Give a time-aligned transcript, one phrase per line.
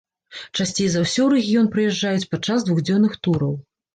[0.59, 3.53] Часцей за ўсё ў рэгіён прыязджаюць падчас двухдзённых тураў.